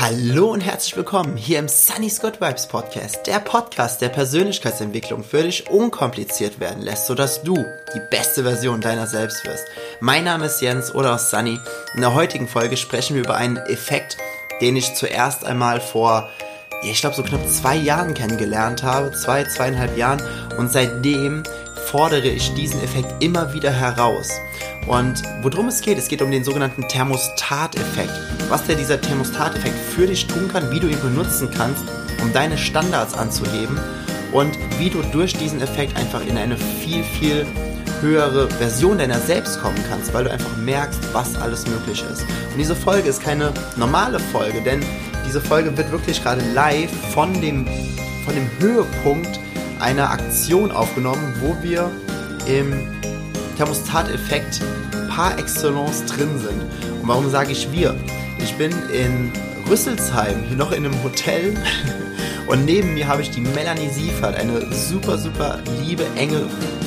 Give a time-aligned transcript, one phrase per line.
[0.00, 5.42] Hallo und herzlich willkommen hier im Sunny Scott Vibes Podcast, der Podcast, der Persönlichkeitsentwicklung für
[5.42, 9.66] dich unkompliziert werden lässt, sodass du die beste Version deiner selbst wirst.
[9.98, 11.58] Mein Name ist Jens oder aus Sunny.
[11.96, 14.16] In der heutigen Folge sprechen wir über einen Effekt,
[14.60, 16.28] den ich zuerst einmal vor,
[16.84, 20.22] ich glaube so knapp zwei Jahren kennengelernt habe, zwei, zweieinhalb Jahren
[20.58, 21.42] und seitdem
[21.86, 24.30] fordere ich diesen Effekt immer wieder heraus.
[24.88, 28.12] Und worum es geht, es geht um den sogenannten Thermostat-Effekt.
[28.48, 31.84] Was der dieser Thermostat-Effekt für dich tun kann, wie du ihn benutzen kannst,
[32.22, 33.78] um deine Standards anzuheben
[34.32, 37.46] und wie du durch diesen Effekt einfach in eine viel, viel
[38.00, 42.22] höhere Version deiner selbst kommen kannst, weil du einfach merkst, was alles möglich ist.
[42.22, 44.82] Und diese Folge ist keine normale Folge, denn
[45.26, 47.66] diese Folge wird wirklich gerade live von dem,
[48.24, 49.38] von dem Höhepunkt
[49.80, 51.90] einer Aktion aufgenommen, wo wir
[52.46, 52.72] im
[53.58, 54.62] Thermostat-Effekt
[55.10, 56.62] par excellence drin sind.
[57.02, 57.96] Und warum sage ich wir?
[58.38, 59.32] Ich bin in
[59.68, 61.56] Rüsselsheim, hier noch in einem Hotel.
[62.46, 66.46] Und neben mir habe ich die Melanie Siefert, eine super, super liebe, enge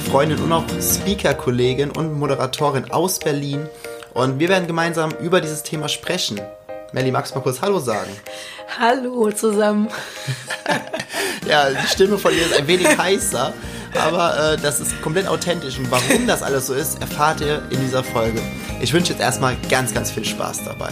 [0.09, 3.69] Freundin und auch Speaker-Kollegin und Moderatorin aus Berlin.
[4.15, 6.41] Und wir werden gemeinsam über dieses Thema sprechen.
[6.93, 8.09] Melly, magst du mal kurz Hallo sagen?
[8.79, 9.87] Hallo zusammen.
[11.47, 13.53] ja, die Stimme von ihr ist ein wenig heißer.
[13.99, 15.77] Aber äh, das ist komplett authentisch.
[15.77, 18.41] Und warum das alles so ist, erfahrt ihr in dieser Folge.
[18.81, 20.91] Ich wünsche jetzt erstmal ganz, ganz viel Spaß dabei.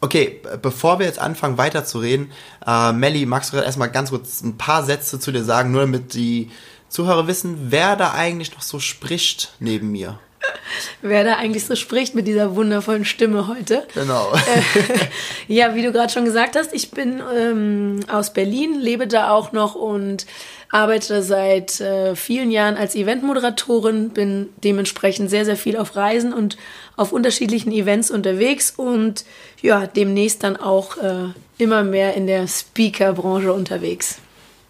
[0.00, 2.32] Okay, bevor wir jetzt anfangen weiterzureden,
[2.66, 6.14] äh, Melly, magst du erstmal ganz kurz ein paar Sätze zu dir sagen, nur damit
[6.14, 6.50] die
[6.88, 10.18] Zuhörer wissen, wer da eigentlich noch so spricht neben mir?
[11.02, 13.86] Wer da eigentlich so spricht mit dieser wundervollen Stimme heute.
[13.94, 14.32] Genau.
[14.42, 15.08] Äh,
[15.46, 19.52] ja, wie du gerade schon gesagt hast, ich bin ähm, aus Berlin, lebe da auch
[19.52, 20.26] noch und
[20.70, 26.56] arbeite seit äh, vielen Jahren als Eventmoderatorin, bin dementsprechend sehr, sehr viel auf Reisen und
[26.96, 29.24] auf unterschiedlichen Events unterwegs und
[29.60, 34.18] ja, demnächst dann auch äh, immer mehr in der Speaker-Branche unterwegs.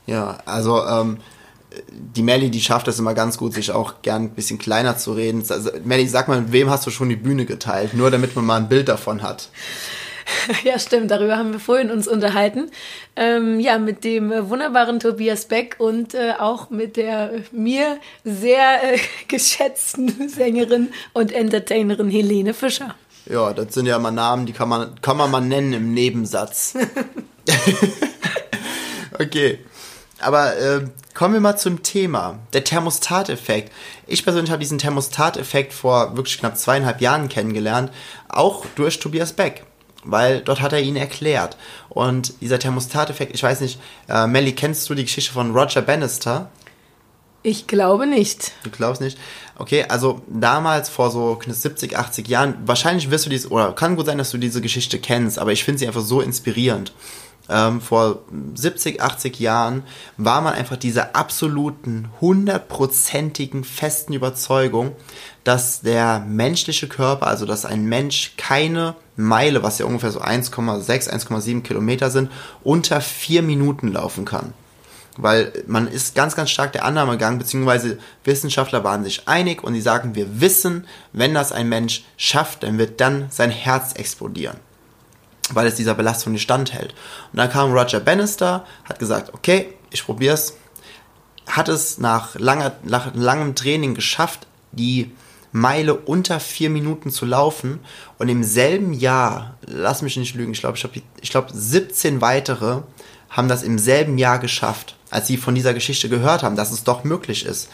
[0.07, 1.19] Ja, also ähm,
[1.91, 5.13] die Melly, die schafft es immer ganz gut, sich auch gern ein bisschen kleiner zu
[5.13, 5.45] reden.
[5.49, 7.95] Also, Melly, sag mal, mit wem hast du schon die Bühne geteilt?
[7.95, 9.49] Nur damit man mal ein Bild davon hat.
[10.65, 12.71] Ja, stimmt, darüber haben wir vorhin uns unterhalten.
[13.17, 18.99] Ähm, ja, mit dem wunderbaren Tobias Beck und äh, auch mit der mir sehr äh,
[19.29, 22.95] geschätzten Sängerin und Entertainerin Helene Fischer.
[23.27, 26.75] Ja, das sind ja mal Namen, die kann man, kann man mal nennen im Nebensatz.
[29.19, 29.61] okay.
[30.21, 30.81] Aber äh,
[31.23, 32.41] kommen wir mal zum Thema.
[32.53, 33.73] Der Thermostateffekt.
[34.09, 37.93] Ich persönlich habe diesen Thermostateffekt vor wirklich knapp zweieinhalb Jahren kennengelernt,
[38.29, 39.65] auch durch Tobias Beck
[40.03, 41.57] weil dort hat er ihn erklärt.
[41.89, 43.79] Und dieser Thermostateffekt, ich weiß nicht,
[44.09, 46.51] äh, Melly, kennst du die Geschichte von Roger Bannister?
[47.45, 48.51] Ich glaube nicht.
[48.65, 49.17] Du glaubst nicht?
[49.57, 54.07] Okay, also damals vor so 70, 80 Jahren, wahrscheinlich wirst du dies, oder kann gut
[54.07, 56.93] sein, dass du diese Geschichte kennst, aber ich finde sie einfach so inspirierend.
[57.53, 58.21] Ähm, vor
[58.55, 59.83] 70, 80 Jahren
[60.17, 64.97] war man einfach dieser absoluten, hundertprozentigen, festen Überzeugung,
[65.45, 71.11] dass der menschliche Körper, also dass ein Mensch keine Meile, was ja ungefähr so 1,6,
[71.11, 72.31] 1,7 Kilometer sind,
[72.65, 74.55] unter vier Minuten laufen kann.
[75.19, 79.75] Weil man ist ganz, ganz stark der Annahme gegangen, beziehungsweise Wissenschaftler waren sich einig und
[79.75, 84.57] die sagen, wir wissen, wenn das ein Mensch schafft, dann wird dann sein Herz explodieren.
[85.55, 86.95] Weil es dieser Belastung nicht standhält.
[87.33, 90.55] Und dann kam Roger Bannister, hat gesagt, okay, ich probier's.
[91.47, 95.13] Hat es nach, langer, nach langem Training geschafft, die
[95.53, 97.81] Meile unter vier Minuten zu laufen
[98.19, 102.83] und im selben Jahr, lass mich nicht lügen, ich glaube, ich ich glaub, 17 weitere
[103.29, 106.85] haben das im selben Jahr geschafft, als sie von dieser Geschichte gehört haben, dass es
[106.85, 107.69] doch möglich ist.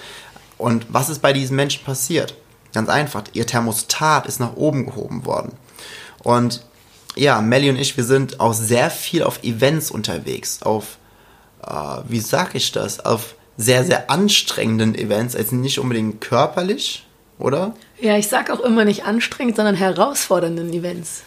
[0.57, 2.35] Und was ist bei diesen Menschen passiert?
[2.73, 5.53] Ganz einfach, ihr Thermostat ist nach oben gehoben worden.
[6.23, 6.65] Und
[7.19, 10.99] ja, Melly und ich, wir sind auch sehr viel auf Events unterwegs, auf,
[11.67, 11.73] äh,
[12.09, 17.07] wie sag ich das, auf sehr, sehr anstrengenden Events, also nicht unbedingt körperlich,
[17.39, 17.75] oder?
[18.01, 21.23] Ja, ich sag auch immer nicht anstrengend, sondern herausfordernden Events.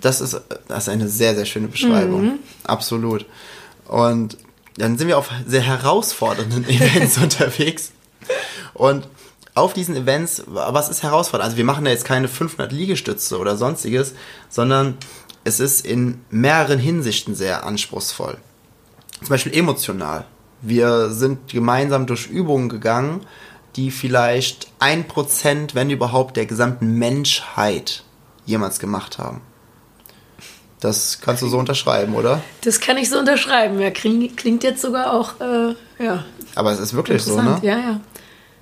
[0.00, 2.22] Das ist, das ist eine sehr, sehr schöne Beschreibung.
[2.24, 2.38] Mhm.
[2.64, 3.26] Absolut.
[3.86, 4.38] Und
[4.76, 7.92] dann sind wir auf sehr herausfordernden Events unterwegs.
[8.72, 9.06] Und
[9.54, 11.44] auf diesen Events, was ist herausfordernd?
[11.44, 14.14] Also wir machen da jetzt keine 500 Liegestütze oder sonstiges,
[14.48, 14.96] sondern
[15.44, 18.38] es ist in mehreren Hinsichten sehr anspruchsvoll.
[19.20, 20.24] Zum Beispiel emotional.
[20.62, 23.26] Wir sind gemeinsam durch Übungen gegangen,
[23.76, 28.04] die vielleicht ein Prozent, wenn überhaupt, der gesamten Menschheit
[28.44, 29.42] jemals gemacht haben.
[30.80, 32.42] Das kannst du so unterschreiben, oder?
[32.62, 33.78] Das kann ich so unterschreiben.
[33.80, 36.24] Ja, klingt jetzt sogar auch, äh, ja.
[36.54, 37.58] Aber es ist wirklich so, ne?
[37.62, 38.00] Ja, ja.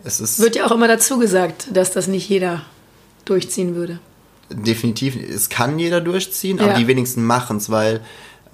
[0.04, 2.62] Es ist Wird ja auch immer dazu gesagt, dass das nicht jeder
[3.24, 3.98] durchziehen würde.
[4.50, 6.78] definitiv, es kann jeder durchziehen, aber Ja.
[6.78, 8.00] die wenigsten machen es, weil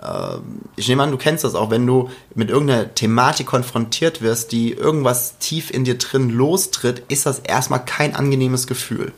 [0.03, 0.37] äh,
[0.75, 4.73] ich nehme an, du kennst das auch, wenn du mit irgendeiner Thematik konfrontiert wirst, die
[4.73, 9.13] irgendwas tief in dir drin lostritt, ist das erstmal kein angenehmes Gefühl.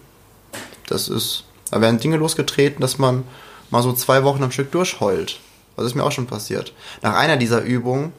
[0.87, 3.25] Das ist, da werden Dinge losgetreten, dass man
[3.70, 5.40] mal so zwei Wochen am Stück durchheult.
[5.76, 6.72] Das ist mir auch schon passiert.
[7.02, 8.12] Nach einer dieser Übungen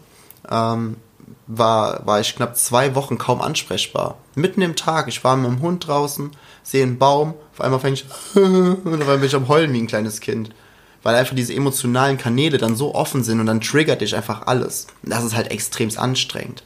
[0.50, 0.98] ähm,
[1.48, 4.18] war, war ich knapp zwei Wochen kaum ansprechbar.
[4.36, 6.32] Mitten im Tag, ich war mit dem Hund draußen,
[6.64, 9.82] sehe einen Baum, auf einmal fange ich und auf einmal bin ich am Heulen wie
[9.82, 10.52] ein kleines Kind.
[11.04, 14.88] Weil einfach diese emotionalen Kanäle dann so offen sind und dann triggert dich einfach alles.
[15.04, 16.64] Und das ist halt extremst anstrengend.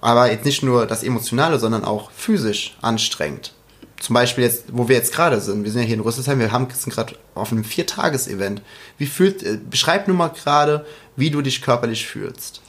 [0.00, 3.52] Aber jetzt nicht nur das Emotionale, sondern auch physisch anstrengend.
[4.00, 5.64] Zum Beispiel jetzt, wo wir jetzt gerade sind.
[5.64, 8.62] Wir sind ja hier in Rüsselsheim, wir haben, sind gerade auf einem Viertages-Event.
[8.96, 10.86] Wie fühlt, äh, beschreib nur mal gerade,
[11.16, 12.62] wie du dich körperlich fühlst.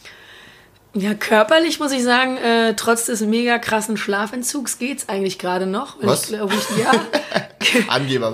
[0.93, 5.97] Ja, körperlich muss ich sagen, äh, trotz des mega krassen Schlafentzugs geht's eigentlich gerade noch.
[6.01, 6.23] Was?
[6.23, 6.91] Ich glaube, ich, ja.
[7.87, 8.33] Angeber.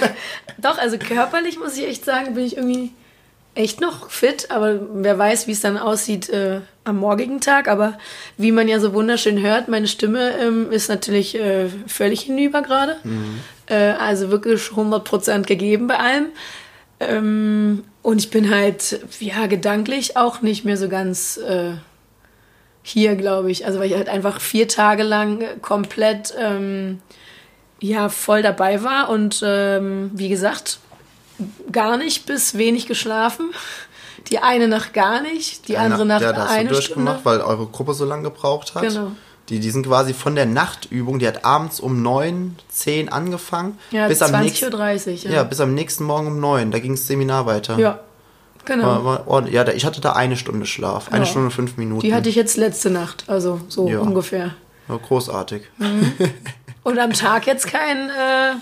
[0.58, 2.92] Doch, also körperlich muss ich echt sagen, bin ich irgendwie
[3.54, 7.68] echt noch fit, aber wer weiß, wie es dann aussieht äh, am morgigen Tag.
[7.68, 7.98] Aber
[8.38, 12.96] wie man ja so wunderschön hört, meine Stimme ähm, ist natürlich äh, völlig hinüber gerade.
[13.66, 16.26] Äh, also wirklich 100% gegeben bei allem.
[17.08, 21.74] Ähm, und ich bin halt, ja, gedanklich auch nicht mehr so ganz äh,
[22.82, 23.66] hier, glaube ich.
[23.66, 27.00] Also weil ich halt einfach vier Tage lang komplett ähm,
[27.80, 30.78] ja, voll dabei war und ähm, wie gesagt,
[31.70, 33.50] gar nicht bis wenig geschlafen.
[34.28, 37.40] Die eine Nacht gar nicht, die andere Nacht ja, das hast du eine durchgemacht, Stunde.
[37.40, 38.82] weil eure Gruppe so lange gebraucht hat.
[38.82, 39.12] Genau.
[39.48, 43.78] Die, die sind quasi von der Nachtübung, die hat abends um 9, 10 angefangen.
[43.90, 45.30] Ja, bis am nächsten, 20.30 Uhr.
[45.30, 45.36] ja.
[45.38, 46.70] Ja, bis am nächsten Morgen um 9.
[46.70, 47.76] Da ging das Seminar weiter.
[47.78, 47.98] ja.
[48.64, 49.04] genau.
[49.04, 51.08] War, war, ja, ich hatte da eine Stunde Schlaf.
[51.12, 51.30] Eine Ja.
[51.30, 52.00] Stunde und fünf Minuten.
[52.02, 53.98] Die hatte ich jetzt letzte Nacht, also so Ja.
[53.98, 54.54] ungefähr.
[54.88, 55.62] ja, großartig.
[56.84, 58.54] Und am Tag jetzt kein, äh,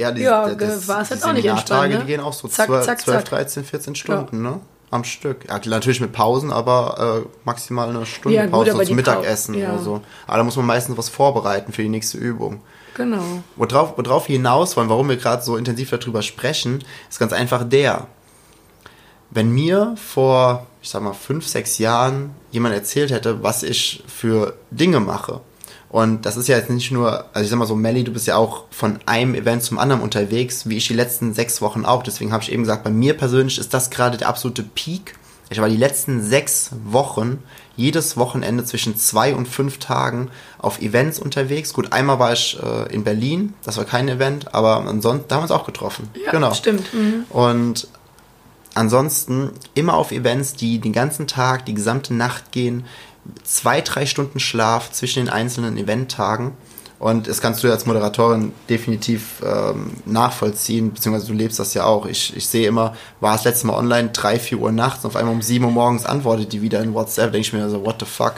[0.00, 0.46] Ja, die, Ja,
[0.86, 1.98] war es jetzt auch nicht entspannt, ne?
[2.00, 3.28] die gehen auch so Zack, 12, zack, 12 zack.
[3.30, 4.60] 13, 14 Stunden, ne?
[4.90, 5.44] Am Stück.
[5.48, 9.72] Ja, natürlich mit Pausen, aber äh, maximal eine Stunde Ja, Pause zum Mittagessen ja.
[9.72, 10.00] oder so.
[10.26, 12.62] Aber da muss man meistens was vorbereiten für die nächste Übung.
[12.94, 13.22] genau.
[13.56, 17.64] Worauf, worauf wir hinaus wollen, warum wir gerade so intensiv darüber sprechen, ist ganz einfach
[17.68, 18.06] der.
[19.30, 24.54] Wenn mir vor, ich sag mal, fünf, sechs Jahren jemand erzählt hätte, was ich für
[24.70, 25.42] Dinge mache,
[25.90, 28.26] und das ist ja jetzt nicht nur, also ich sag mal so, Melly, du bist
[28.26, 32.02] ja auch von einem Event zum anderen unterwegs, wie ich die letzten sechs Wochen auch.
[32.02, 35.14] Deswegen habe ich eben gesagt, bei mir persönlich ist das gerade der absolute Peak.
[35.50, 37.42] Ich war die letzten sechs Wochen
[37.74, 41.72] jedes Wochenende zwischen zwei und fünf Tagen auf Events unterwegs.
[41.72, 45.42] Gut, einmal war ich äh, in Berlin, das war kein Event, aber ansonsten, da haben
[45.42, 46.10] wir uns auch getroffen.
[46.22, 46.52] Ja, genau.
[46.52, 46.92] stimmt.
[46.92, 47.24] Mhm.
[47.30, 47.88] Und
[48.74, 52.84] ansonsten immer auf Events, die den ganzen Tag, die gesamte Nacht gehen,
[53.44, 56.52] zwei, drei Stunden Schlaf zwischen den einzelnen Eventtagen.
[56.98, 62.06] Und das kannst du als Moderatorin definitiv ähm, nachvollziehen, beziehungsweise du lebst das ja auch.
[62.06, 65.16] Ich, ich sehe immer, war das letzte Mal online, drei, vier Uhr nachts, und auf
[65.16, 67.30] einmal um sieben Uhr morgens antwortet die wieder in WhatsApp.
[67.30, 68.34] denke ich mir so, what the fuck?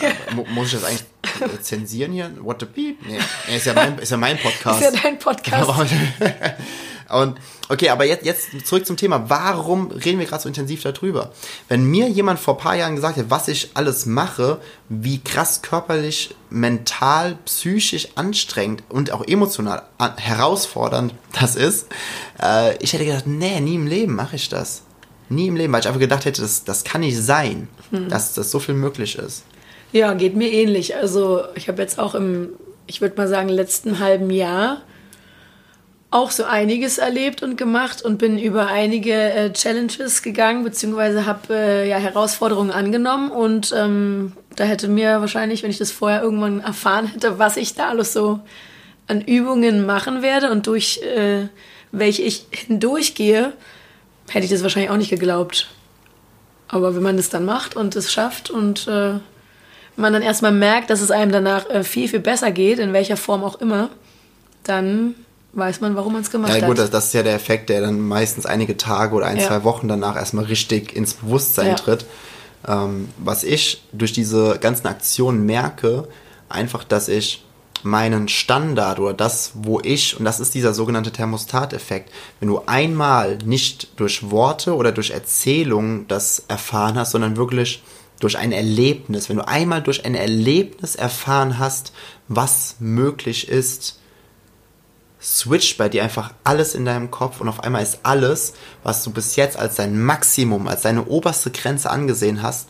[0.00, 1.04] Äh, mu- muss ich das eigentlich
[1.40, 2.30] äh, zensieren hier?
[2.40, 2.98] What the beep?
[3.06, 3.18] Nee,
[3.48, 4.82] nee ist, ja mein, ist ja mein Podcast.
[4.82, 5.70] Ist ja dein Podcast.
[7.12, 7.38] Und
[7.68, 9.28] okay, aber jetzt, jetzt zurück zum Thema.
[9.28, 11.30] Warum reden wir gerade so intensiv darüber?
[11.68, 15.62] Wenn mir jemand vor ein paar Jahren gesagt hat, was ich alles mache, wie krass
[15.62, 19.82] körperlich, mental, psychisch anstrengend und auch emotional
[20.16, 21.86] herausfordernd das ist,
[22.42, 24.82] äh, ich hätte gedacht, nee, nie im Leben mache ich das.
[25.28, 27.68] Nie im Leben, weil ich einfach gedacht hätte, das, das kann nicht sein,
[28.08, 29.44] dass, dass so viel möglich ist.
[29.92, 30.96] Ja, geht mir ähnlich.
[30.96, 32.50] Also ich habe jetzt auch im,
[32.86, 34.82] ich würde mal sagen, letzten halben Jahr
[36.12, 41.54] auch so einiges erlebt und gemacht und bin über einige äh, Challenges gegangen, beziehungsweise habe
[41.54, 46.60] äh, ja Herausforderungen angenommen und ähm, da hätte mir wahrscheinlich, wenn ich das vorher irgendwann
[46.60, 48.40] erfahren hätte, was ich da alles so
[49.08, 51.48] an Übungen machen werde und durch äh,
[51.92, 53.54] welche ich hindurchgehe,
[54.28, 55.68] hätte ich das wahrscheinlich auch nicht geglaubt.
[56.68, 59.14] Aber wenn man das dann macht und es schafft und äh,
[59.96, 63.16] man dann erstmal merkt, dass es einem danach äh, viel, viel besser geht, in welcher
[63.16, 63.88] Form auch immer,
[64.64, 65.14] dann
[65.54, 66.84] weiß man, warum man es gemacht Ja gut, hat.
[66.84, 69.48] das, das ist ja der Effekt, der dann meistens einige Tage oder ein, Ja.
[69.48, 71.74] zwei Wochen danach erstmal richtig ins Bewusstsein Ja.
[71.74, 72.06] tritt.
[72.66, 76.08] Ähm, was ich durch diese ganzen Aktionen merke,
[76.48, 77.44] einfach, dass ich
[77.82, 83.38] meinen Standard oder das, wo ich, und das ist dieser sogenannte Thermostateffekt, wenn du einmal
[83.44, 87.82] nicht durch Worte oder durch Erzählungen das erfahren hast, sondern wirklich
[88.20, 91.92] durch ein Erlebnis, wenn du einmal durch ein Erlebnis erfahren hast,
[92.28, 93.98] was möglich ist,
[95.22, 99.10] switcht bei dir einfach alles in deinem Kopf und auf einmal ist alles, was du
[99.10, 102.68] bis jetzt als dein Maximum, als deine oberste Grenze angesehen hast,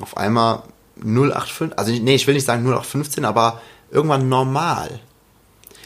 [0.00, 0.62] auf einmal
[0.96, 5.00] 085, also nee, ich will nicht sagen 0815, aber irgendwann normal.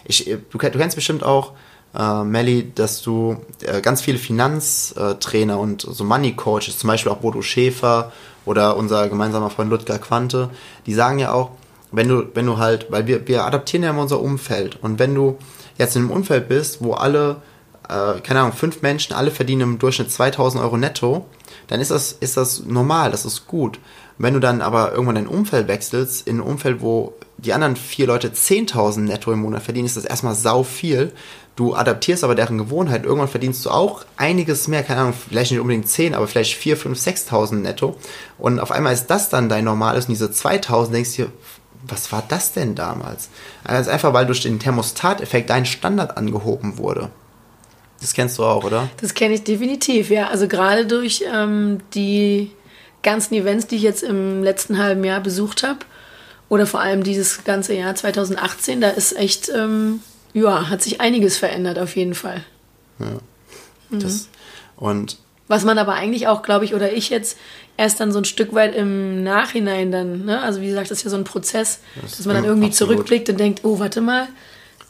[0.04, 1.52] ich, du, du kennst bestimmt auch,
[1.94, 7.18] äh, Melly, dass du äh, ganz viele Finanztrainer und so Money Coaches, zum Beispiel auch
[7.18, 8.12] Bodo Schäfer
[8.44, 10.50] oder unser gemeinsamer Freund Ludger Quante,
[10.86, 11.50] die sagen ja auch,
[11.92, 15.14] wenn du, wenn du halt, weil wir, wir adaptieren ja immer unser Umfeld und wenn
[15.14, 15.38] du
[15.80, 17.42] jetzt in einem Umfeld bist, wo alle,
[17.88, 21.26] äh, keine Ahnung, fünf Menschen, alle verdienen im Durchschnitt 2000 Euro netto,
[21.66, 23.80] dann ist das, ist das normal, das ist gut.
[24.18, 28.06] Wenn du dann aber irgendwann dein Umfeld wechselst, in ein Umfeld, wo die anderen vier
[28.06, 31.12] Leute 10.000 netto im Monat verdienen, ist das erstmal sau viel.
[31.56, 33.04] Du adaptierst aber deren Gewohnheit.
[33.04, 36.76] Irgendwann verdienst du auch einiges mehr, keine Ahnung, vielleicht nicht unbedingt 10, aber vielleicht 4,
[36.76, 37.96] 5, 6.000 netto.
[38.38, 41.32] Und auf einmal ist das dann dein Normales und diese 2.000 denkst du dir,
[41.82, 43.28] was war das denn damals?
[43.64, 47.10] Also einfach, weil durch den Thermostateffekt dein Standard angehoben wurde.
[48.00, 48.88] Das kennst du auch, oder?
[49.00, 50.28] Das kenne ich definitiv, ja.
[50.28, 52.50] Also gerade durch ähm, die
[53.02, 55.80] ganzen Events, die ich jetzt im letzten halben Jahr besucht habe,
[56.48, 60.00] oder vor allem dieses ganze Jahr 2018, da ist echt, ähm,
[60.32, 62.44] ja, hat sich einiges verändert auf jeden Fall.
[62.98, 63.18] Ja.
[63.90, 64.28] Das, mhm.
[64.76, 65.18] Und
[65.50, 67.36] was man aber eigentlich auch, glaube ich, oder ich jetzt
[67.76, 70.40] erst dann so ein Stück weit im Nachhinein dann, ne?
[70.40, 72.94] also wie gesagt, das ist ja so ein Prozess, das dass man dann irgendwie absolut.
[72.94, 74.28] zurückblickt und denkt, oh, warte mal,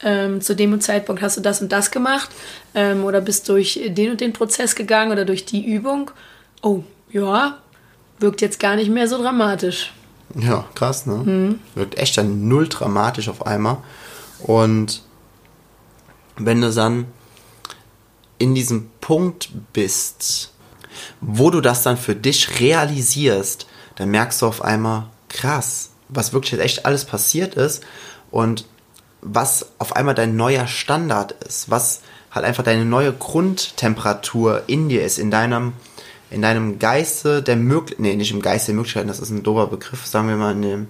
[0.03, 2.29] ähm, zu dem Zeitpunkt hast du das und das gemacht
[2.75, 6.11] ähm, oder bist durch den und den Prozess gegangen oder durch die Übung.
[6.61, 7.57] Oh, ja,
[8.19, 9.93] wirkt jetzt gar nicht mehr so dramatisch.
[10.35, 11.15] Ja, krass, ne?
[11.15, 11.59] Mhm.
[11.73, 13.77] Wirkt echt dann null dramatisch auf einmal.
[14.43, 15.01] Und
[16.37, 17.07] wenn du dann
[18.41, 20.51] in diesem Punkt bist,
[21.21, 26.59] wo du das dann für dich realisierst, dann merkst du auf einmal, krass, was wirklich
[26.59, 27.83] echt alles passiert ist
[28.31, 28.65] und
[29.21, 35.03] was auf einmal dein neuer Standard ist, was halt einfach deine neue Grundtemperatur in dir
[35.03, 35.73] ist, in deinem
[36.31, 39.67] in deinem Geiste der Möglichkeiten, nee, nicht im Geiste der Möglichkeiten, das ist ein dober
[39.67, 40.87] Begriff, sagen wir mal in dem,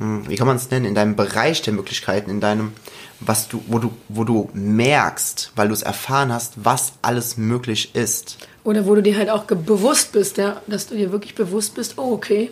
[0.00, 2.72] wie kann man es nennen, in deinem Bereich der Möglichkeiten, in deinem,
[3.20, 7.94] was du, wo du, wo du merkst, weil du es erfahren hast, was alles möglich
[7.94, 8.38] ist.
[8.64, 11.98] Oder wo du dir halt auch bewusst bist, ja, dass du dir wirklich bewusst bist,
[11.98, 12.50] oh, okay,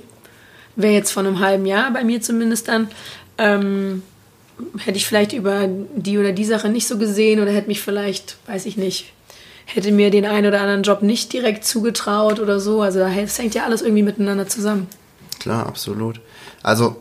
[0.76, 2.88] wäre jetzt vor einem halben Jahr bei mir zumindest dann,
[3.38, 4.02] ähm,
[4.78, 8.36] hätte ich vielleicht über die oder die Sache nicht so gesehen oder hätte mich vielleicht,
[8.46, 9.14] weiß ich nicht,
[9.64, 12.82] hätte mir den einen oder anderen Job nicht direkt zugetraut oder so.
[12.82, 14.86] Also es hängt ja alles irgendwie miteinander zusammen.
[15.38, 16.20] Klar, absolut.
[16.62, 16.96] Also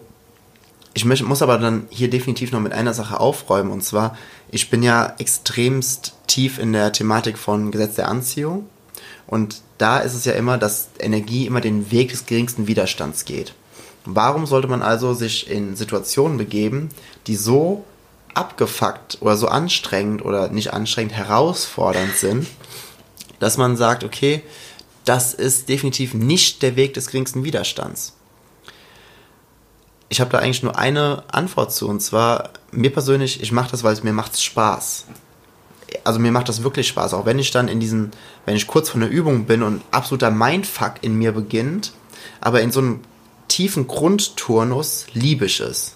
[0.98, 4.18] ich muss aber dann hier definitiv noch mit einer Sache aufräumen und zwar,
[4.50, 8.68] ich bin ja extremst tief in der Thematik von Gesetz der Anziehung
[9.28, 13.54] und da ist es ja immer, dass Energie immer den Weg des geringsten Widerstands geht.
[14.06, 16.90] Warum sollte man also sich in Situationen begeben,
[17.28, 17.86] die so
[18.34, 22.48] abgefuckt oder so anstrengend oder nicht anstrengend herausfordernd sind,
[23.40, 24.42] dass man sagt, okay,
[25.06, 28.17] das ist definitiv nicht der Weg des geringsten Widerstands.
[30.10, 33.84] Ich habe da eigentlich nur eine Antwort zu und zwar mir persönlich, ich mache das,
[33.84, 35.06] weil es mir macht Spaß.
[36.04, 38.12] Also mir macht das wirklich Spaß, auch wenn ich dann in diesen,
[38.46, 41.94] wenn ich kurz vor einer Übung bin und absoluter Mindfuck in mir beginnt,
[42.42, 43.02] aber in so einem
[43.48, 45.96] tiefen Grundturnus liebe ich es.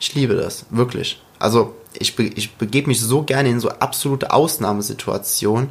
[0.00, 1.22] Ich liebe das, wirklich.
[1.38, 5.70] Also ich, be ich begebe mich so gerne in so absolute Ausnahmesituationen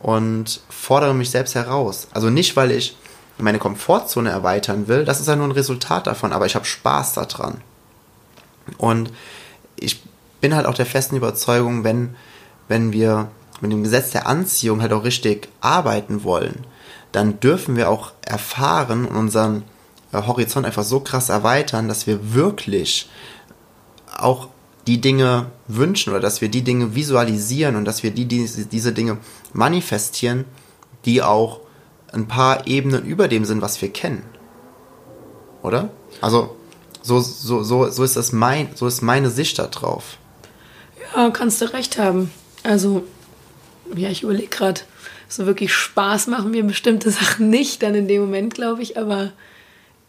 [0.00, 2.08] und fordere mich selbst heraus.
[2.12, 2.96] Also nicht, weil ich
[3.38, 7.14] meine Komfortzone erweitern will, das ist ja nur ein Resultat davon, aber ich habe Spaß
[7.14, 7.60] daran.
[8.78, 9.12] Und
[9.78, 10.02] ich
[10.40, 12.16] bin halt auch der festen Überzeugung, wenn,
[12.68, 13.28] wenn wir
[13.60, 16.64] mit dem Gesetz der Anziehung halt auch richtig arbeiten wollen,
[17.12, 19.64] dann dürfen wir auch erfahren und unseren
[20.12, 23.08] äh, Horizont einfach so krass erweitern, dass wir wirklich
[24.16, 24.48] auch
[24.86, 28.92] die Dinge wünschen oder dass wir die Dinge visualisieren und dass wir die, die, diese
[28.92, 29.18] Dinge
[29.52, 30.44] manifestieren,
[31.04, 31.60] die auch
[32.12, 34.24] ein paar Ebenen über dem sind, was wir kennen.
[35.62, 35.90] Oder?
[36.20, 36.56] Also,
[37.02, 40.18] so, so, so, so ist das mein, so ist meine Sicht da drauf.
[41.14, 42.30] Ja, kannst du recht haben.
[42.62, 43.04] Also,
[43.94, 44.80] ja, ich überlege gerade,
[45.28, 49.32] so wirklich Spaß machen mir bestimmte Sachen nicht dann in dem Moment, glaube ich, aber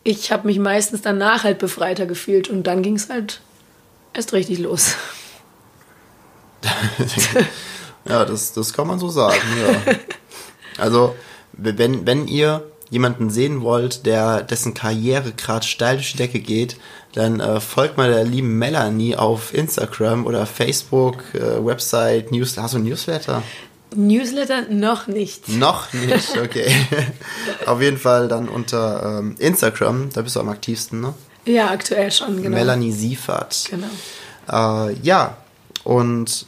[0.03, 3.41] ich habe mich meistens danach halt befreiter gefühlt und dann ging es halt
[4.13, 4.95] erst richtig los.
[8.07, 9.93] ja, das, das kann man so sagen, ja.
[10.79, 11.15] Also,
[11.57, 16.77] wenn, wenn ihr jemanden sehen wollt, der dessen Karriere gerade steil durch die Decke geht,
[17.13, 22.57] dann äh, folgt mal der lieben Melanie auf Instagram oder Facebook, äh, Website, News.
[22.57, 23.43] Hast du Newsletter?
[23.95, 25.49] Newsletter noch nicht.
[25.49, 26.69] Noch nicht, okay.
[27.65, 31.13] auf jeden Fall dann unter ähm, Instagram, da bist du am aktivsten, ne?
[31.45, 32.55] Ja, aktuell schon, genau.
[32.55, 33.69] Melanie Siefert.
[33.69, 33.87] Genau.
[34.89, 35.37] Äh, ja,
[35.85, 36.45] und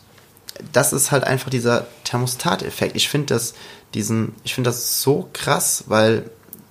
[0.73, 2.97] das ist halt einfach dieser Thermostateffekt.
[2.97, 3.53] Ich finde das,
[3.93, 6.29] diesen, ich finde das so krass, weil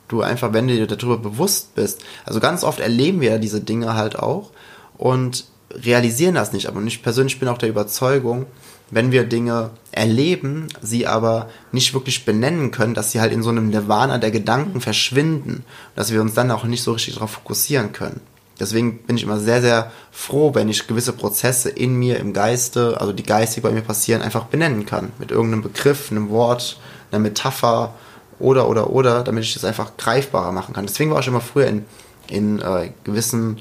[0.09, 3.61] du einfach, wenn du dir darüber bewusst bist, also ganz oft erleben wir ja diese
[3.61, 4.51] Dinge halt auch
[4.97, 6.67] und realisieren das nicht.
[6.67, 8.47] Aber ich persönlich bin auch der Überzeugung,
[8.91, 13.51] wenn wir Dinge erleben, sie aber nicht wirklich benennen können, dass sie halt in so
[13.51, 17.93] einem Nirvana der Gedanken verschwinden, dass wir uns dann auch nicht so richtig darauf fokussieren
[17.93, 18.21] können.
[18.59, 23.01] Deswegen bin ich immer sehr, sehr froh, wenn ich gewisse Prozesse in mir, im Geiste,
[23.01, 25.13] also die geistig bei mir passieren, einfach benennen kann.
[25.19, 27.95] Mit irgendeinem Begriff, einem Wort, einer Metapher
[28.39, 30.87] oder, oder, oder, damit ich das einfach greifbarer machen kann.
[30.87, 31.85] Deswegen war ich immer früher in,
[32.29, 33.61] in äh, gewissen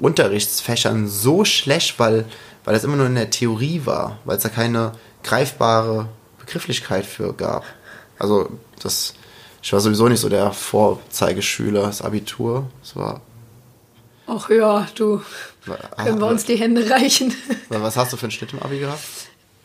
[0.00, 2.24] Unterrichtsfächern so schlecht, weil,
[2.64, 7.32] weil das immer nur in der Theorie war, weil es da keine greifbare Begrifflichkeit für
[7.32, 7.64] gab.
[8.18, 8.48] Also
[8.82, 9.14] das,
[9.62, 12.66] ich war sowieso nicht so der Vorzeigeschüler, das Abitur.
[12.82, 13.20] Das war
[14.26, 15.22] Ach ja, du.
[15.96, 17.34] Können wir uns die Hände reichen.
[17.68, 19.00] Was hast du für einen Schnitt im Abi gehabt?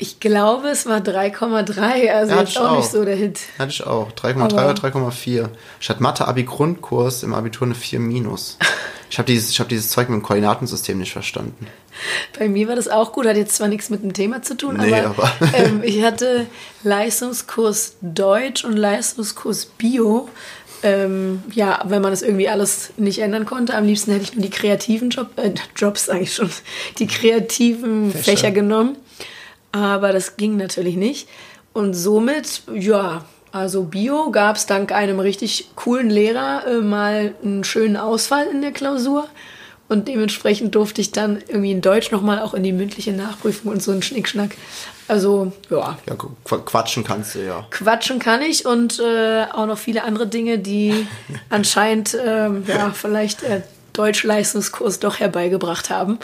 [0.02, 3.40] Ich glaube, es war 3,3, also ja, jetzt auch, auch, nicht so der Hit.
[3.60, 4.12] Hatte ich auch.
[4.14, 5.50] 3,3 oder 3,4.
[5.80, 8.58] Ich hatte Mathe-Abi-Grundkurs im Abitur eine 4 minus.
[9.12, 11.68] Ich habe dieses, hab dieses Zeug mit dem Koordinatensystem nicht verstanden.
[12.40, 14.78] Bei mir war das auch gut, hat jetzt zwar nichts mit dem Thema zu tun,
[14.78, 16.48] nee, aber, aber ähm, ich hatte
[16.82, 20.30] Leistungskurs Deutsch und Leistungskurs Bio
[20.84, 24.42] ähm, ja, wenn man das irgendwie alles nicht ändern konnte, am liebsten hätte ich nur
[24.44, 26.50] die kreativen Job, äh, Jobs eigentlich schon,
[26.98, 28.24] die kreativen Fächer.
[28.24, 28.96] Fächer genommen.
[29.72, 31.28] Aber das ging natürlich nicht.
[31.74, 37.64] Und somit, ja, also Bio gab es dank einem richtig coolen Lehrer äh, mal einen
[37.64, 39.28] schönen Ausfall in der Klausur.
[39.88, 43.84] Und dementsprechend durfte ich dann irgendwie in Deutsch nochmal auch in die mündliche Nachprüfung und
[43.84, 44.56] so einen Schnickschnack.
[45.10, 45.98] Also, ja.
[46.08, 47.68] Ja, quatschen kannst du ja.
[47.72, 51.06] Quatschen kann ich und äh, auch noch viele andere Dinge, die
[51.50, 56.20] anscheinend, äh, ja, vielleicht der Deutschleistungskurs doch herbeigebracht haben.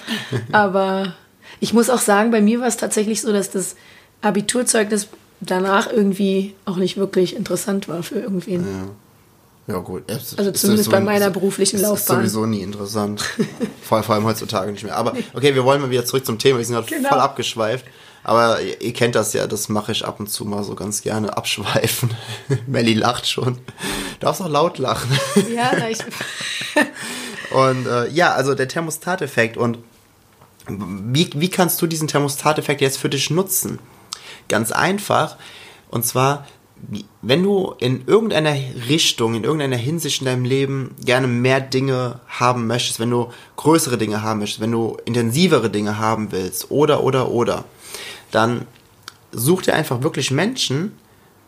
[0.54, 1.16] Aber
[1.60, 3.75] ich muss auch sagen, bei mir war es tatsächlich so, dass das
[4.22, 5.08] Abiturzeugnis
[5.39, 8.63] danach irgendwie auch nicht wirklich interessant war für irgendwen.
[8.63, 8.89] Ja.
[9.68, 10.04] Ja, gut.
[10.08, 12.24] Es, also zumindest bei meiner beruflichen Laufbahn.
[12.24, 13.22] Ist sowieso nie interessant.
[13.82, 14.96] vor, vor allem heutzutage nicht mehr.
[14.96, 16.60] Aber okay, wir wollen mal wieder zurück zum Thema.
[16.60, 17.10] Wir sind gerade genau.
[17.10, 17.86] voll abgeschweift.
[18.24, 21.01] Aber ihr, ihr, kennt das ja, das mache ich ab und zu mal so ganz
[21.01, 21.36] gerne.
[21.36, 22.12] Abschweifen.
[22.68, 23.55] Melly lacht schon.
[23.55, 25.10] Du darfst auch laut lachen.
[25.53, 26.00] Ja, ich.
[27.51, 29.57] und äh, ja, also der Thermostateffekt.
[29.57, 29.79] Und
[30.68, 33.80] wie, wie kannst du diesen Thermostateffekt jetzt für dich nutzen?
[34.48, 35.38] Ganz einfach.
[35.90, 36.46] Und zwar,
[37.22, 38.56] wenn du in irgendeiner
[38.88, 43.98] Richtung, in irgendeiner Hinsicht in deinem Leben gerne mehr Dinge haben möchtest, wenn du größere
[43.98, 47.66] Dinge haben möchtest, wenn du intensivere Dinge haben willst, oder, oder, oder,
[48.32, 48.66] dann
[49.32, 50.94] such dir einfach wirklich Menschen,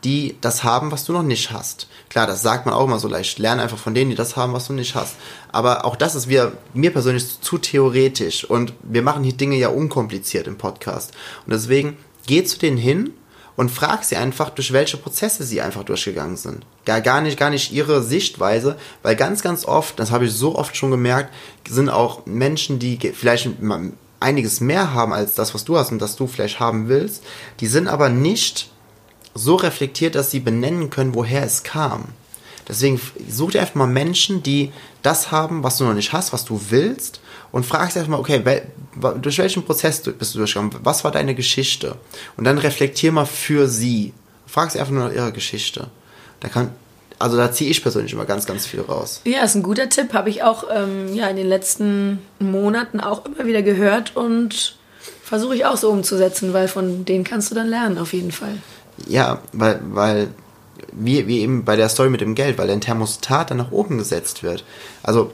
[0.03, 1.88] die das haben, was du noch nicht hast.
[2.09, 3.38] Klar, das sagt man auch immer so leicht.
[3.39, 5.15] Lerne einfach von denen, die das haben, was du nicht hast.
[5.51, 8.45] Aber auch das ist wir, mir persönlich zu theoretisch.
[8.45, 11.12] Und wir machen hier Dinge ja unkompliziert im Podcast.
[11.45, 13.13] Und deswegen geh zu denen hin
[13.59, 16.65] und frag sie einfach, durch welche Prozesse sie einfach durchgegangen sind.
[16.85, 20.55] Gar, gar nicht, gar nicht ihre Sichtweise, weil ganz, ganz oft, das habe ich so
[20.55, 21.33] oft schon gemerkt,
[21.67, 23.49] sind auch Menschen, die vielleicht
[24.21, 27.21] einiges mehr haben als das, was du hast und das du vielleicht haben willst,
[27.59, 28.71] die sind aber nicht
[29.33, 32.05] so reflektiert, dass sie benennen können, woher es kam.
[32.67, 36.45] Deswegen such dir einfach mal Menschen, die das haben, was du noch nicht hast, was
[36.45, 37.19] du willst
[37.51, 38.67] und fragst einfach mal, okay, wel,
[39.19, 40.75] durch welchen Prozess bist du durchgegangen?
[40.83, 41.95] Was war deine Geschichte?
[42.37, 44.13] Und dann reflektier mal für sie.
[44.45, 45.87] Frag sie einfach nur nach ihrer Geschichte.
[46.41, 46.71] Da kann,
[47.17, 49.21] also da ziehe ich persönlich immer ganz, ganz viel raus.
[49.25, 50.13] Ja, ist ein guter Tipp.
[50.13, 54.75] Habe ich auch ähm, ja, in den letzten Monaten auch immer wieder gehört und
[55.23, 58.57] versuche ich auch so umzusetzen, weil von denen kannst du dann lernen, auf jeden Fall.
[59.07, 60.29] Ja, weil, weil
[60.91, 63.97] wie, wie eben bei der Story mit dem Geld, weil dein Thermostat dann nach oben
[63.97, 64.63] gesetzt wird.
[65.03, 65.31] Also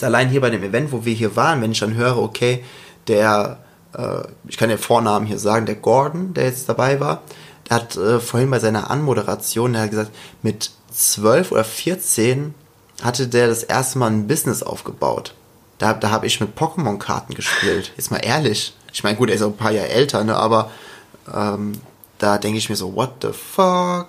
[0.00, 2.64] allein hier bei dem Event, wo wir hier waren, wenn ich dann höre, okay,
[3.08, 3.58] der,
[3.96, 7.22] äh, ich kann den Vornamen hier sagen, der Gordon, der jetzt dabei war,
[7.68, 10.10] der hat äh, vorhin bei seiner Anmoderation, der hat gesagt,
[10.42, 12.54] mit 12 oder 14
[13.02, 15.34] hatte der das erste Mal ein Business aufgebaut.
[15.78, 17.92] Da, da habe ich mit Pokémon-Karten gespielt.
[17.96, 18.74] Jetzt mal ehrlich.
[18.92, 20.70] Ich meine, gut, er ist auch ein paar Jahre älter, ne, aber
[21.32, 21.80] ähm,
[22.20, 24.08] da denke ich mir so, what the fuck?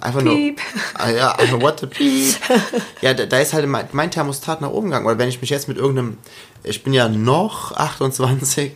[0.00, 0.56] Einfach Piep.
[0.56, 0.84] nur.
[0.94, 2.36] Ah, ja, also what the Piep.
[3.02, 5.06] Ja, da, da ist halt mein, mein, Thermostat nach oben gegangen.
[5.06, 6.18] Oder wenn ich mich jetzt mit irgendeinem,
[6.62, 8.72] ich bin ja noch 28,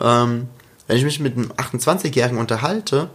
[0.00, 0.48] ähm,
[0.86, 3.08] wenn ich mich mit einem 28-Jährigen unterhalte,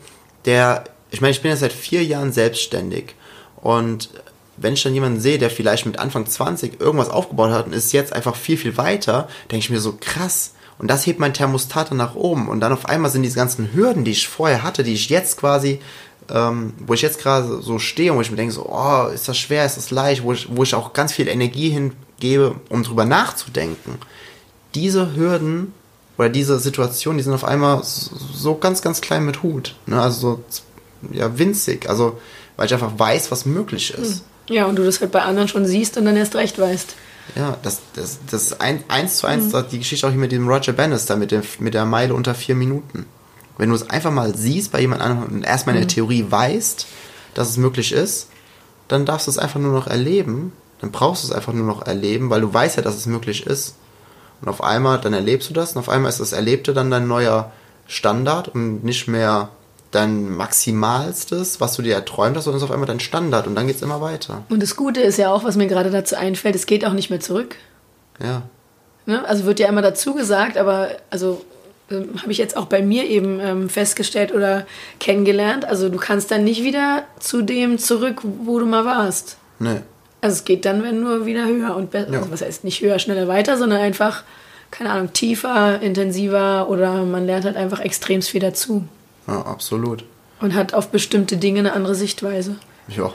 [0.45, 3.13] der, ich meine, ich bin ja seit vier Jahren selbstständig.
[3.57, 4.09] Und
[4.55, 7.93] wenn ich dann jemanden sehe, der vielleicht mit Anfang 20 irgendwas aufgebaut hat und ist
[7.93, 10.53] jetzt einfach viel, viel weiter, denke ich mir so, krass.
[10.79, 12.49] Und das hebt mein Thermostat dann nach oben.
[12.49, 15.37] Und dann auf einmal sind diese ganzen Hürden, die ich vorher hatte, die ich jetzt
[15.37, 15.79] quasi
[16.29, 19.27] ähm, wo ich jetzt gerade so stehe und wo ich mir denke, so, oh, ist
[19.27, 22.83] das schwer, ist das leicht, wo ich, wo ich auch ganz viel Energie hingebe, um
[22.83, 23.97] drüber nachzudenken.
[24.75, 25.73] Diese Hürden
[26.17, 29.75] oder diese Situationen, die sind auf einmal so ganz, ganz klein mit Hut.
[29.85, 30.01] Ne?
[30.01, 30.61] Also so,
[31.11, 31.89] ja, winzig.
[31.89, 32.19] Also,
[32.55, 34.23] weil ich einfach weiß, was möglich ist.
[34.47, 34.55] Hm.
[34.55, 36.95] Ja, und du das halt bei anderen schon siehst und dann erst recht weißt.
[37.35, 39.65] Ja, das, das, das ist ein, eins zu eins mhm.
[39.71, 42.55] die Geschichte auch hier mit dem Roger Bannister, mit, dem, mit der Meile unter vier
[42.55, 43.05] Minuten.
[43.57, 45.95] Wenn du es einfach mal siehst bei jemand anderem und erstmal in der mhm.
[45.95, 46.87] Theorie weißt,
[47.33, 48.29] dass es möglich ist,
[48.87, 50.53] dann darfst du es einfach nur noch erleben.
[50.79, 53.45] Dann brauchst du es einfach nur noch erleben, weil du weißt ja, dass es möglich
[53.45, 53.75] ist.
[54.41, 57.07] Und auf einmal, dann erlebst du das und auf einmal ist das Erlebte dann dein
[57.07, 57.51] neuer
[57.87, 59.49] Standard und nicht mehr
[59.97, 63.67] dein Maximalstes, was du dir erträumt hast, sondern ist auf einmal dein Standard und dann
[63.67, 64.43] geht es immer weiter.
[64.49, 67.09] Und das Gute ist ja auch, was mir gerade dazu einfällt, es geht auch nicht
[67.09, 67.55] mehr zurück.
[68.23, 68.43] Ja.
[69.05, 69.27] Ne?
[69.27, 71.41] Also wird ja immer dazu gesagt, aber also
[71.89, 74.65] ähm, habe ich jetzt auch bei mir eben ähm, festgestellt oder
[74.99, 75.65] kennengelernt.
[75.65, 79.37] Also du kannst dann nicht wieder zu dem zurück, wo du mal warst.
[79.59, 79.81] Nee.
[80.21, 82.11] Also es geht dann, wenn nur wieder höher und besser.
[82.11, 82.19] Ja.
[82.19, 84.23] Also was heißt nicht höher, schneller, weiter, sondern einfach,
[84.71, 88.83] keine Ahnung, tiefer, intensiver oder man lernt halt einfach extremst viel dazu.
[89.27, 90.03] Ja, absolut.
[90.39, 92.55] Und hat auf bestimmte Dinge eine andere Sichtweise.
[92.89, 93.11] Ja.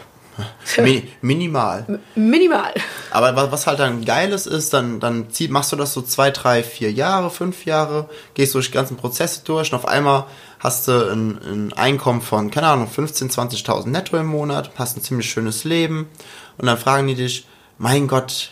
[0.79, 2.01] Mi minimal.
[2.15, 2.73] minimal.
[3.11, 6.63] Aber was halt dann geiles ist, dann, dann zieh, machst du das so zwei, drei,
[6.63, 10.25] vier Jahre, fünf Jahre, gehst durch die ganzen Prozesse durch und auf einmal
[10.59, 15.03] hast du ein, ein Einkommen von, keine Ahnung, 15.000, 20.000 netto im Monat, hast ein
[15.03, 16.09] ziemlich schönes Leben
[16.57, 17.47] und dann fragen die dich,
[17.79, 18.51] mein Gott,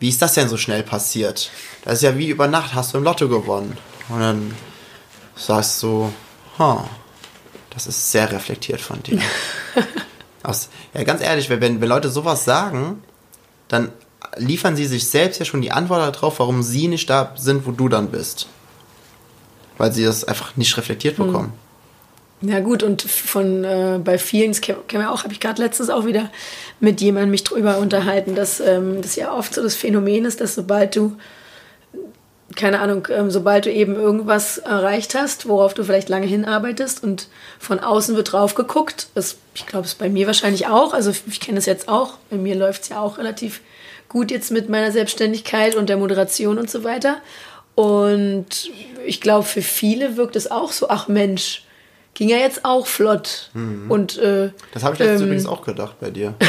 [0.00, 1.50] wie ist das denn so schnell passiert?
[1.84, 3.76] Das ist ja wie über Nacht hast du im Lotto gewonnen.
[4.08, 4.54] Und dann
[5.36, 6.12] sagst du,
[6.58, 6.88] ha,
[7.70, 9.20] das ist sehr reflektiert von dir.
[10.42, 13.02] Aus, ja, ganz ehrlich, wenn, wenn Leute sowas sagen,
[13.68, 13.90] dann
[14.36, 17.72] liefern sie sich selbst ja schon die Antwort darauf, warum sie nicht da sind, wo
[17.72, 18.46] du dann bist.
[19.78, 21.26] Weil sie das einfach nicht reflektiert hm.
[21.26, 21.52] bekommen.
[22.42, 25.88] Ja gut, und von äh, bei vielen, das kennen wir auch, habe ich gerade letztens
[25.88, 26.30] auch wieder
[26.78, 30.54] mit jemandem mich drüber unterhalten, dass ähm, das ja oft so das Phänomen ist, dass
[30.54, 31.16] sobald du
[32.56, 37.28] keine Ahnung, ähm, sobald du eben irgendwas erreicht hast, worauf du vielleicht lange hinarbeitest und
[37.58, 41.40] von außen wird drauf geguckt, das, ich glaube, es bei mir wahrscheinlich auch, also ich
[41.40, 43.60] kenne es jetzt auch, bei mir läuft es ja auch relativ
[44.08, 47.16] gut jetzt mit meiner Selbstständigkeit und der Moderation und so weiter.
[47.74, 48.70] Und
[49.04, 51.64] ich glaube, für viele wirkt es auch so, ach Mensch,
[52.14, 53.50] ging ja jetzt auch flott.
[53.54, 53.90] Mhm.
[53.90, 56.34] Und, äh, das habe ich jetzt ähm, übrigens auch gedacht bei dir.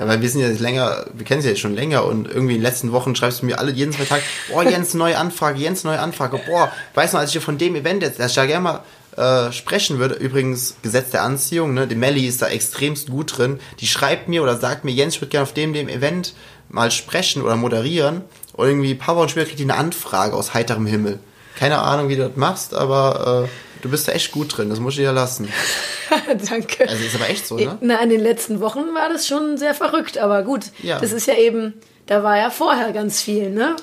[0.00, 2.26] Ja, weil wir sind ja jetzt länger, wir kennen sie ja jetzt schon länger und
[2.26, 5.18] irgendwie in den letzten Wochen schreibst du mir alle jeden zwei Tage, boah, Jens, neue
[5.18, 8.30] Anfrage, Jens, neue Anfrage, boah, weißt du, als ich hier von dem Event jetzt, dass
[8.30, 12.40] ich da gerne mal äh, sprechen würde, übrigens Gesetz der Anziehung, ne, die Melli ist
[12.40, 15.52] da extremst gut drin, die schreibt mir oder sagt mir, Jens, ich würde gerne auf
[15.52, 16.32] dem, dem Event
[16.70, 18.22] mal sprechen oder moderieren
[18.54, 21.18] und irgendwie ein paar Wochen später kriegt die eine Anfrage aus heiterem Himmel.
[21.58, 23.48] Keine Ahnung, wie du das machst, aber äh,
[23.80, 25.48] du bist da echt gut drin, das muss ich dir lassen.
[26.50, 26.88] Danke.
[26.88, 27.78] Also ist aber echt so, ne?
[27.80, 30.66] Na, in den letzten Wochen war das schon sehr verrückt, aber gut.
[30.82, 30.98] Ja.
[31.00, 31.74] Das ist ja eben,
[32.06, 33.76] da war ja vorher ganz viel, ne?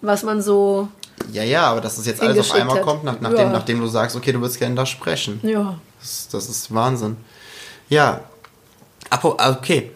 [0.00, 0.88] Was man so.
[1.32, 2.84] Ja, ja, aber dass das jetzt alles auf einmal hat.
[2.84, 3.50] kommt, nach, nachdem, ja.
[3.50, 5.40] nachdem du sagst, okay, du willst gerne da sprechen.
[5.42, 5.78] Ja.
[6.00, 7.16] Das, das ist Wahnsinn.
[7.88, 8.20] Ja.
[9.10, 9.90] Okay.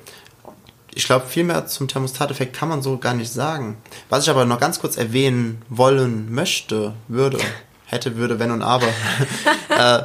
[0.95, 3.79] Ich glaube, viel mehr zum Thermostateffekt kann man so gar nicht sagen.
[4.11, 7.39] Was ich aber noch ganz kurz erwähnen wollen möchte, würde,
[7.93, 8.89] hätte, würde, wenn und aber,
[9.69, 10.03] äh,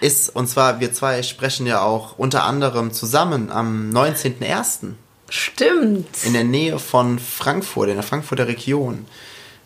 [0.00, 4.94] ist, und zwar wir zwei sprechen ja auch unter anderem zusammen am 19.01.
[5.28, 6.24] Stimmt.
[6.24, 9.06] In der Nähe von Frankfurt, in der Frankfurter Region.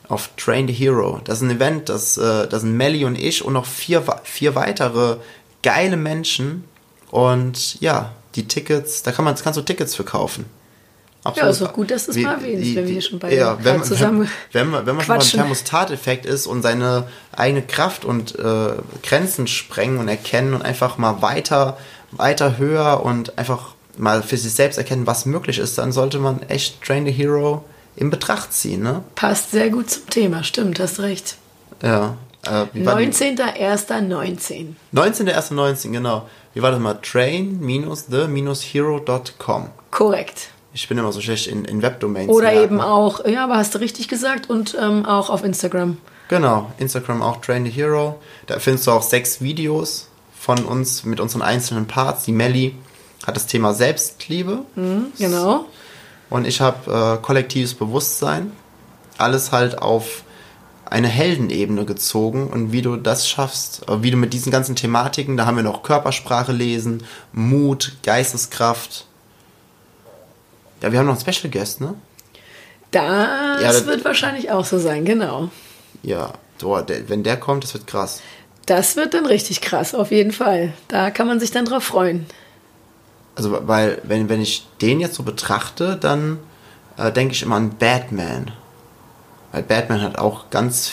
[0.09, 1.21] Auf Train the Hero.
[1.25, 4.55] Das ist ein Event, das, äh, das sind Melly und ich und noch vier, vier
[4.55, 5.17] weitere
[5.63, 6.65] geile Menschen.
[7.11, 10.45] Und ja, die Tickets, da kann man, kannst du Tickets verkaufen.
[11.27, 11.45] Absolut.
[11.45, 13.83] Ja, ist auch gut, dass du es mal erwähnst, wenn wir schon bei ja, wenn,
[13.83, 18.73] zusammen wenn, wenn, wenn man schon beim Thermostateffekt ist und seine eigene Kraft und äh,
[19.03, 21.77] Grenzen sprengen und erkennen und einfach mal weiter,
[22.13, 26.43] weiter höher und einfach mal für sich selbst erkennen, was möglich ist, dann sollte man
[26.43, 27.65] echt Train the Hero
[27.97, 28.83] in Betracht ziehen.
[28.83, 29.03] Ne?
[29.15, 31.37] Passt sehr gut zum Thema, stimmt, hast recht.
[31.83, 32.19] Ja.
[32.45, 34.75] Äh, 19.01.19.
[34.95, 36.29] 19.01.19, genau.
[36.55, 36.95] Wie war das mal?
[36.95, 39.71] Train-the-hero.com.
[39.91, 40.49] Korrekt.
[40.77, 42.29] Ich bin immer so schlecht in, in Webdomains.
[42.29, 42.65] Oder merken.
[42.65, 45.97] eben auch, ja, aber hast du richtig gesagt und ähm, auch auf Instagram.
[46.29, 48.21] Genau, Instagram auch Train the Hero.
[48.47, 50.09] Da findest du auch sechs Videos
[50.39, 52.25] von uns mit unseren einzelnen Parts.
[52.25, 52.75] Die Melli
[53.27, 54.67] hat das Thema Selbstliebe.
[54.75, 55.65] Mhm, genau.
[56.29, 58.53] Und ich habe äh, kollektives Bewusstsein.
[59.17, 60.25] Alles halt auf
[60.85, 65.39] eine Heldenebene gezogen und wie du das schaffst, äh, wie du mit diesen ganzen Thematiken,
[65.39, 69.07] da haben wir noch Körpersprache lesen, Mut, Geisteskraft,
[70.83, 71.95] ja, wir haben noch einen Special Guest, ne?
[72.91, 75.51] Das, ja, das wird wahrscheinlich auch so sein, genau.
[76.03, 78.23] Ja, so, der, wenn der kommt, das wird krass.
[78.67, 80.73] Das wird dann richtig krass, auf jeden Fall.
[80.89, 82.27] Da kann man sich dann drauf freuen.
[83.37, 86.39] Also, weil, wenn, wenn ich den jetzt so betrachte, dann
[86.97, 88.53] äh, denke ich immer an Batman.
[89.53, 90.91] Weil Batman hat auch ganz.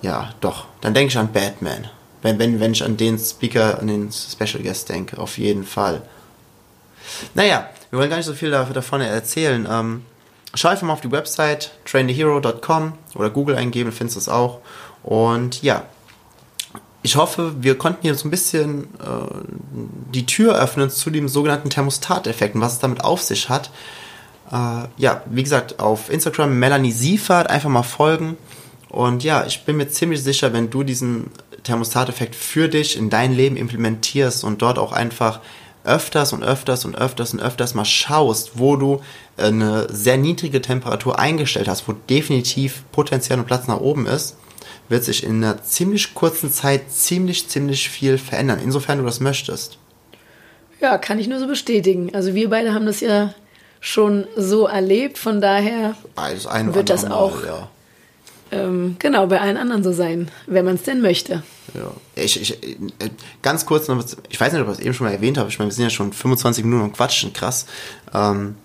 [0.00, 0.66] Ja, doch.
[0.80, 1.88] Dann denke ich an Batman.
[2.22, 6.02] Wenn, wenn, wenn ich an den Speaker, an den Special Guest denke, auf jeden Fall.
[7.34, 9.66] Naja, wir wollen gar nicht so viel davon erzählen.
[9.70, 10.04] Ähm,
[10.54, 14.60] schau einfach mal auf die Website trainthehero.com oder Google eingeben, findest du es auch.
[15.02, 15.84] Und ja,
[17.02, 21.70] ich hoffe, wir konnten hier so ein bisschen äh, die Tür öffnen zu dem sogenannten
[21.70, 23.70] Thermostateffekt und was es damit auf sich hat.
[24.50, 28.36] Äh, ja, wie gesagt, auf Instagram Melanie Siefert einfach mal folgen.
[28.88, 31.30] Und ja, ich bin mir ziemlich sicher, wenn du diesen
[31.62, 35.40] Thermostateffekt für dich in dein Leben implementierst und dort auch einfach
[35.84, 39.00] öfters und öfters und öfters und öfters mal schaust, wo du
[39.36, 44.36] eine sehr niedrige Temperatur eingestellt hast, wo definitiv Potenzial und Platz nach oben ist,
[44.88, 49.78] wird sich in einer ziemlich kurzen Zeit ziemlich, ziemlich viel verändern, insofern du das möchtest.
[50.80, 52.14] Ja, kann ich nur so bestätigen.
[52.14, 53.34] Also wir beide haben das ja
[53.80, 57.68] schon so erlebt, von daher ein wird das Mal, auch ja.
[58.50, 61.42] Ähm, genau bei allen anderen so sein, wenn man es denn möchte.
[61.74, 61.92] Ja.
[62.14, 63.10] Ich, ich, äh,
[63.42, 65.58] ganz kurz noch, ich weiß nicht, ob ich das eben schon mal erwähnt habe, ich
[65.58, 67.66] meine, wir sind ja schon 25 Minuten am Quatschen, krass.
[68.14, 68.56] Ähm,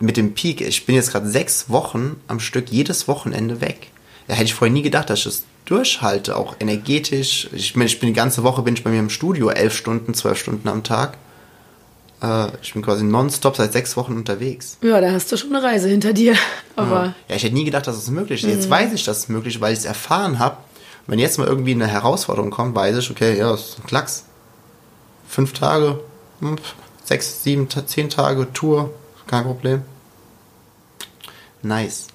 [0.00, 3.90] mit dem Peak, ich bin jetzt gerade sechs Wochen am Stück jedes Wochenende weg.
[4.28, 7.48] Da hätte ich vorher nie gedacht, dass ich das durchhalte, auch energetisch.
[7.52, 10.14] Ich meine, ich bin die ganze Woche bin ich bei mir im Studio, elf Stunden,
[10.14, 11.18] zwölf Stunden am Tag.
[12.22, 14.78] Äh, ich bin quasi nonstop seit sechs Wochen unterwegs.
[14.82, 16.34] Ja, da hast du schon eine Reise hinter dir.
[16.76, 17.14] Aber Ja.
[17.28, 18.50] ja, ich hätte nie gedacht, dass es möglich ist.
[18.50, 20.56] Jetzt weiß ich, dass es möglich ist, weil ich es erfahren habe.
[21.06, 24.24] Wenn jetzt mal irgendwie eine Herausforderung kommt, weiß ich, okay, ja, das ist ein Klacks.
[25.26, 26.00] Fünf Tage,
[26.40, 26.56] hm,
[27.04, 28.90] sechs, sieben, zehn Tage Tour,
[29.26, 29.82] kein Problem.
[31.62, 32.08] Nice.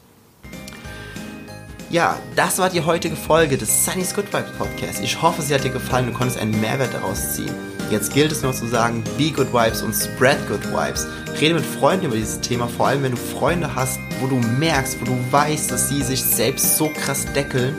[1.89, 4.99] Ja, das war die heutige Folge des Sunny's Good Vibes Podcast.
[5.03, 7.51] Ich hoffe, sie hat dir gefallen und du konntest einen Mehrwert daraus ziehen.
[7.93, 11.05] Jetzt gilt es nur zu sagen, be good vibes und spread good vibes.
[11.39, 14.99] Rede mit Freunden über dieses Thema, vor allem wenn du Freunde hast, wo du merkst,
[14.99, 17.75] wo du weißt, dass sie sich selbst so krass deckeln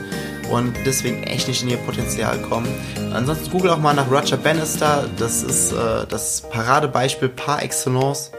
[0.49, 2.65] und deswegen echt nicht in ihr Potenzial kommen.
[3.13, 8.31] Ansonsten google auch mal nach Roger Bannister, das ist äh, das Paradebeispiel par excellence.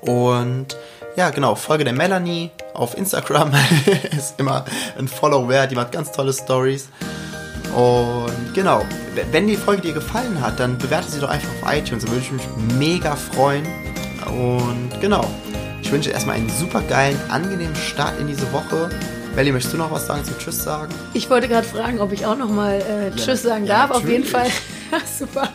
[0.00, 0.76] Und
[1.16, 3.50] ja, genau, Folge der Melanie auf Instagram
[4.16, 4.64] ist immer
[4.96, 6.88] ein Follow wert, die macht ganz tolle Stories.
[7.74, 8.84] Und genau,
[9.32, 12.22] wenn die Folge dir gefallen hat, dann bewerte sie doch einfach auf iTunes, da würde
[12.22, 12.46] ich mich
[12.78, 13.64] mega freuen.
[14.26, 15.24] Und genau,
[15.82, 18.90] ich wünsche dir erstmal einen super geilen, angenehmen Start in diese Woche.
[19.34, 20.94] Melly, möchtest du noch was sagen zum Tschüss sagen?
[21.12, 23.90] ich wollte gerade fragen, ob ich auch noch mal äh, Tschüss sagen ja, darf.
[23.90, 24.46] Auf jeden Fall.
[24.90, 25.10] natürlich.
[25.18, 25.48] Super.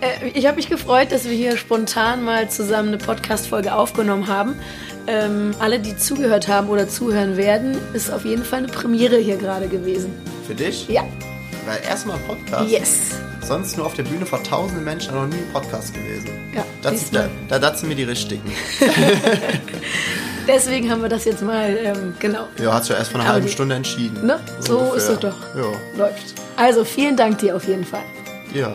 [0.00, 4.56] Äh, ich habe mich gefreut, dass wir hier spontan mal zusammen eine Podcast-Folge aufgenommen haben.
[5.06, 9.36] Ähm, alle, die zugehört haben oder zuhören werden, ist auf jeden Fall eine Premiere hier
[9.36, 10.12] gerade gewesen.
[10.46, 10.88] Für dich?
[10.88, 11.04] Ja,
[11.66, 12.70] Weil erstmal Podcast.
[12.70, 13.10] yes.
[13.46, 16.28] Sonst nur auf der Bühne vor tausenden Menschen, noch nie im Podcast gewesen.
[16.54, 17.58] Ja, Das, da, du.
[17.60, 18.50] da, sind mir die richtigen.
[20.48, 23.28] Deswegen haben wir das jetzt mal, ähm, genau, Ja, hat sich ja erst vor einer
[23.28, 24.26] Aber halben die- Stunde entschieden.
[24.26, 24.40] ne?
[24.60, 25.36] So ist es doch.
[25.56, 25.72] Ja.
[25.96, 26.34] Läuft.
[26.56, 28.02] Also vielen Dank dir auf jeden Fall.
[28.52, 28.74] Ja.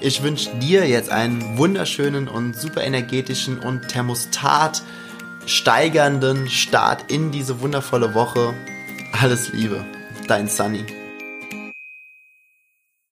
[0.00, 4.82] Ich wünsche dir jetzt einen wunderschönen und super energetischen und Thermostat
[5.46, 8.54] steigernden Start in diese wundervolle Woche.
[9.20, 9.84] Alles Liebe.
[10.26, 10.84] Dein Sunny.